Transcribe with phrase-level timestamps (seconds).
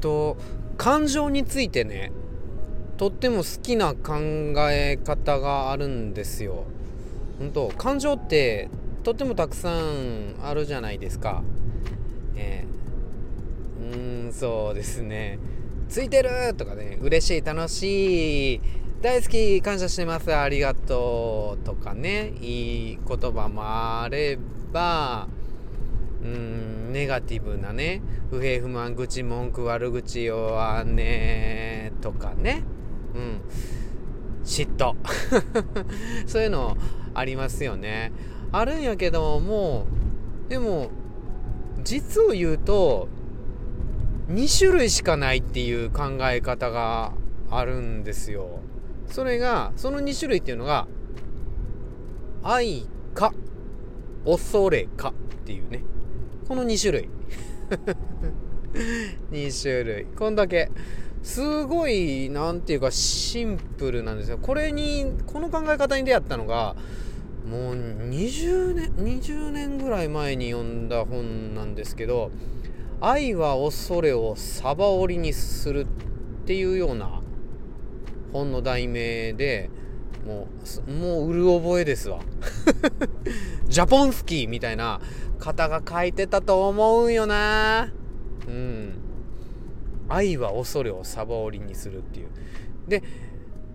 [0.00, 0.36] と
[0.76, 2.12] 感情についてね
[2.96, 4.16] とっても好きな考
[4.70, 6.64] え方があるんですよ。
[7.38, 8.70] 本当感情って
[9.02, 11.42] とってもたくさんあるじゃないですか。
[12.36, 15.38] えー、うーんそうですね。
[15.88, 18.60] ついてるとかね嬉しい楽しい
[19.02, 24.38] 大好き感謝してますありがとうとかねいい言葉もあれ
[24.72, 25.28] ば
[26.22, 32.64] うんネガティブなね不平不満愚痴文句悪口弱ねとかね。
[33.14, 33.40] うん。
[34.44, 34.94] 嫉妬。
[36.26, 36.76] そういうの
[37.14, 38.12] ありますよね。
[38.52, 39.86] あるんやけども
[40.46, 40.90] うでも
[41.82, 43.08] 実を言うと
[44.28, 47.12] 2種類しかないっていう考え方が
[47.50, 48.60] あるんですよ。
[49.06, 50.88] それがその2種類っていうのが
[52.42, 53.32] 愛か
[54.24, 55.12] 恐れかっ
[55.44, 55.82] ていうね。
[56.46, 57.08] この2種類。
[59.32, 60.06] 2種類。
[60.16, 60.70] こんだけ
[61.22, 64.38] すごい何て言うかシンプルなんですよ。
[64.38, 66.76] これにこの考え方に出会ったのが
[67.50, 72.30] もう20年20年ぐらい前に読んだ本なんですけど
[73.00, 75.80] 「愛は恐れをサバ折りにする」
[76.42, 77.22] っていうような
[78.32, 79.70] 本の題名で
[80.26, 80.48] も
[80.86, 82.18] うもううる覚えですわ。
[83.68, 85.00] ジャポンスキーみたいな
[85.38, 87.92] 方が書いてたと思うんよな。
[88.48, 88.94] うん。
[90.08, 92.28] 愛は恐れをサバ折りにするっていう。
[92.88, 93.02] で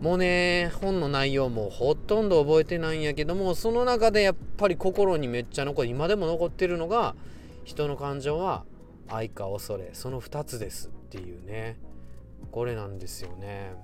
[0.00, 7.14] もうね本の内容もほとんど覚えてないんやけどもその中でやっぱり心にめっちゃ残る今でも残ってるのが
[7.64, 8.64] 人の感情は
[9.08, 11.78] 愛か恐れその2つですっていうね。
[12.52, 13.74] これなんですよね。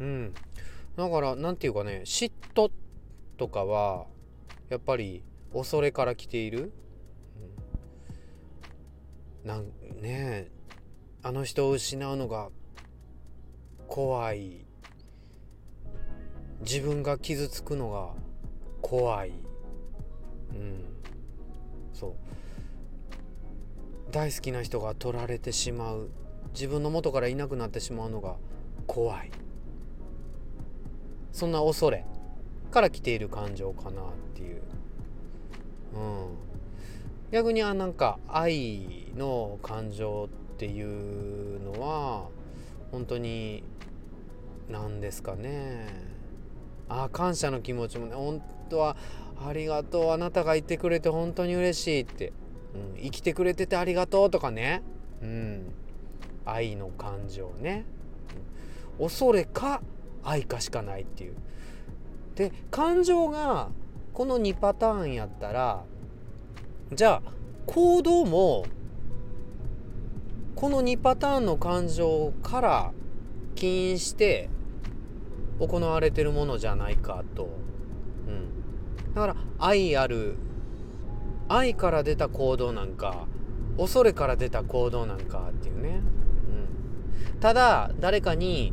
[0.00, 0.34] うん。
[0.96, 2.70] だから何て言うかね嫉妬
[3.38, 4.06] とかは
[4.68, 6.72] やっぱり恐れから来ている、
[9.44, 9.66] うん、なん
[10.00, 10.48] ね
[11.22, 12.50] あの人を失うのが
[13.92, 14.64] 怖い。
[16.62, 18.14] 自分が傷つくのが
[18.80, 19.32] 怖い。
[20.50, 20.84] うん。
[21.92, 22.14] そう。
[24.10, 26.08] 大好きな人が取られてしまう。
[26.54, 28.36] 自分の元からいなくなってしまうのが
[28.86, 29.30] 怖い。
[31.32, 32.04] そんな恐れ
[32.70, 34.04] から来ている感情かなっ
[34.34, 34.62] ていう、
[35.94, 36.36] うん、
[37.30, 42.28] 逆にあなんか愛の感情っていうのは
[42.90, 43.64] 本当に
[44.68, 46.12] 何ですかね。
[46.88, 48.96] あ感謝の気持ちもね本当は
[49.46, 52.32] ありがとうあなたがいてくれて本当に嬉しいって、
[52.74, 54.82] うん、生きてくれててありがとうとかね、
[55.22, 55.72] うん、
[56.44, 57.84] 愛の感情ね、
[58.98, 59.82] 恐れか
[60.24, 61.34] 愛かしかないっていう。
[62.34, 63.68] で感情が
[64.14, 65.84] この2パターンやったら
[66.92, 67.32] じゃあ
[67.66, 68.64] 行動も
[70.54, 72.92] この2パターンの感情から
[73.54, 74.48] 起因して
[75.58, 77.48] 行われてるものじゃないかと、
[78.26, 80.36] うん、だから愛ある
[81.48, 83.26] 愛から出た行動なんか
[83.78, 86.00] 恐れから出た行動なんかっていうね、
[87.32, 88.72] うん、ただ誰かに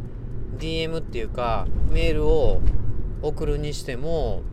[0.60, 2.62] DM っていうかメールを
[3.22, 4.44] 送るにしても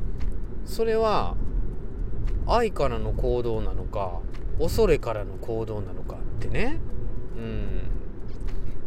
[0.65, 1.37] それは
[2.47, 4.21] 愛からの行動なのか
[4.59, 6.78] 恐れからの行動なのかってね。
[7.37, 7.83] うん。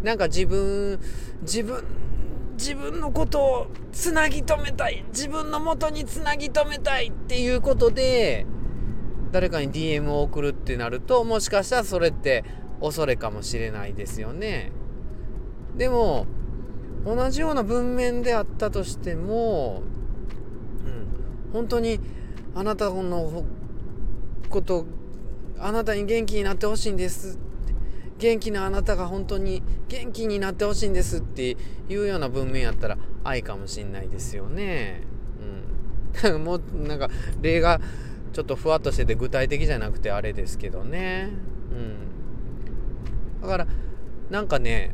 [0.04, 1.00] なんか自分
[1.42, 1.84] 自分
[2.58, 8.46] 自分のことをつなぎ止めたい自分の元につなぎ止めたいっていうことで
[9.32, 12.44] 誰かに DM を送るってなるともしかしたらそれって
[12.82, 14.72] 恐れかもしれないですよね。
[15.76, 16.26] でも
[17.06, 19.84] 同じような文面であったとしても、
[20.86, 22.00] うん、本当に
[22.56, 23.44] あなたの
[24.50, 24.86] こと
[25.60, 27.38] あなたに元気になってほしいんです
[28.20, 31.58] 元気なあなたが本当に元気になってほしいんですって
[31.90, 35.04] いうような文面やったら愛かもしんないですよね。
[36.24, 37.10] うん、もうなんか
[37.42, 37.80] 例が
[38.34, 41.30] ちょっとふわっとしてて具体的じゃなくてあれですけどね。
[41.72, 41.76] う
[43.40, 43.68] ん、だから
[44.30, 44.94] なんかね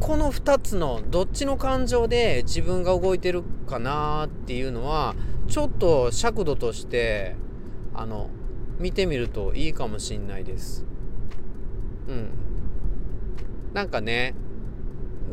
[0.00, 5.14] この2つのどっちの感情で自分が動いてるかなっていうのは
[5.48, 7.36] ちょっと尺度として
[7.94, 8.30] あの
[8.78, 10.84] 見てみるといいかもしんないです。
[12.08, 12.30] うん。
[13.72, 14.34] なんかね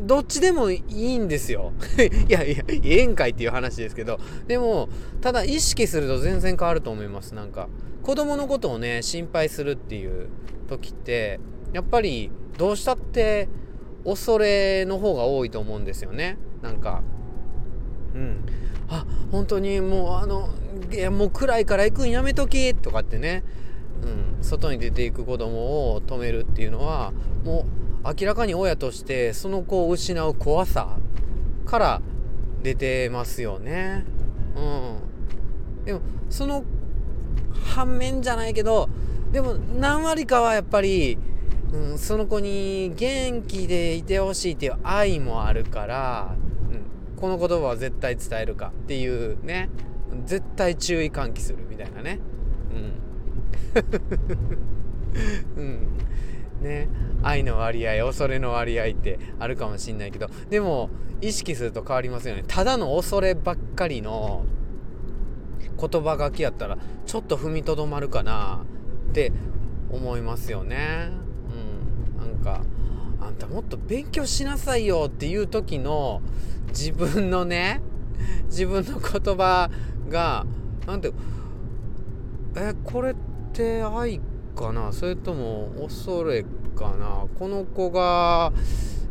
[0.00, 1.72] どっちでもいいんですよ。
[2.28, 4.88] いやいや、ええんかいっていう話ですけど、でも、
[5.20, 7.34] ただ意識すると全然変わると思います。
[7.34, 7.68] なんか、
[8.02, 10.28] 子供のことをね、心配するっていう
[10.68, 11.40] 時って、
[11.72, 13.48] やっぱりどうしたって
[14.04, 16.36] 恐れの方が多いと思うんですよね。
[16.62, 17.02] なんか。
[18.14, 18.44] うん。
[18.88, 20.50] あ本当にもうあの
[20.92, 23.42] いやもう暗いから行くんやめときとかってね。
[24.02, 27.12] うん、外に出ていく子供を止めるっていうのは
[27.44, 27.64] も
[28.04, 30.98] う明らかに親としてその子を失う怖さ
[31.64, 32.02] から
[32.62, 34.04] 出てますよね。
[34.56, 34.60] う
[35.82, 36.64] ん、でもその
[37.74, 38.90] 反面じゃないけど
[39.34, 41.18] でも何割かはやっぱり、
[41.74, 46.36] うん、その子に元気でいてほしいっていう愛もあるから、
[46.70, 49.68] うん、この言葉は絶対伝えるかっていうね
[50.24, 52.20] 絶対注意喚起するみたいなね。
[55.56, 55.88] うん、 うん。
[56.62, 56.88] ね、
[57.22, 60.88] 愛の割合恐れの割合ってあるかもしんないけどでも
[61.20, 62.44] 意識すると変わりますよね。
[62.46, 64.44] ただの恐ればっかりの
[65.78, 68.64] 言葉書きやったらちょっと踏みとどまるかな
[69.10, 69.32] って
[69.90, 71.24] 思いますよね。
[72.44, 72.60] か。
[73.20, 76.20] あんたもっと勉強しなさいよっていう時の
[76.68, 77.80] 自分のね
[78.46, 79.70] 自分の言葉
[80.10, 80.44] が
[80.86, 81.10] なんて
[82.56, 83.14] えこれっ
[83.52, 84.20] て愛
[84.54, 84.92] かな？
[84.92, 86.44] それとも恐れ
[86.76, 87.26] かな？
[87.38, 88.52] この子が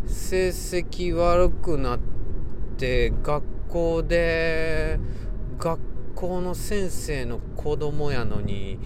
[0.06, 2.00] 成績悪くなっ
[2.78, 5.00] て学校で
[5.58, 5.80] 学
[6.16, 8.78] 校の先生の子供やのに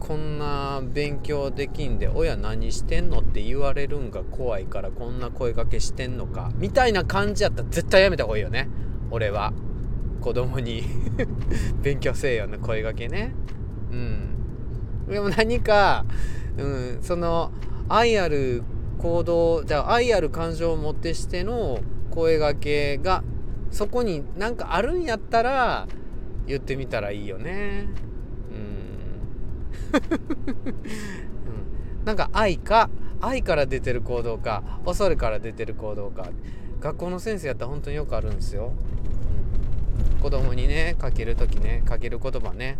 [0.00, 8.68] こんな勉強できんで親何してんのって言われるんが怖いからこんな声かけしてんのかみたいな感じやったら絶対やめた方がいいよね。
[9.10, 9.52] 俺は。
[10.20, 10.82] 子供に。
[11.82, 13.34] 勉強せえよな声かけね。
[13.92, 14.30] うん。
[15.08, 16.04] でも何か、
[16.56, 17.52] うん、その
[17.88, 18.62] 愛ある
[18.98, 21.80] 行動じゃあ愛ある感情をもってしての
[22.10, 23.22] 声がけが
[23.70, 25.88] そこになんかあるんやったら
[26.46, 27.88] 言ってみたらいいよね。
[29.92, 29.96] う
[32.02, 32.90] ん、なんか愛か
[33.20, 36.28] 愛から出てる行動か恐れから出てる行動か。
[36.80, 38.72] 学校の先生やったら本当によくあるんですよ。
[40.14, 42.78] うん、子供にねかける時ねかける言葉ね。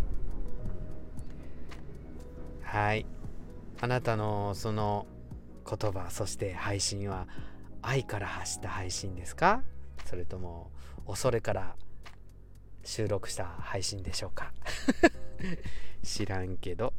[2.62, 3.06] はい。
[3.82, 5.06] あなたのその
[5.68, 7.26] 言葉そして配信は
[7.82, 9.62] 愛から発した配信ですか？
[10.06, 10.70] それとも
[11.06, 11.76] 恐れから
[12.82, 14.52] 収録した配信でしょうか。
[16.02, 16.92] 知らんけど。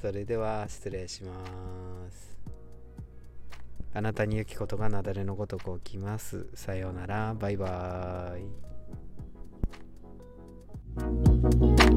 [0.00, 2.38] それでは失礼します。
[3.94, 6.48] あなたに良きことがなだれのごとく起きます。
[6.54, 7.34] さようなら。
[7.34, 8.40] バイバー
[11.88, 11.91] イ。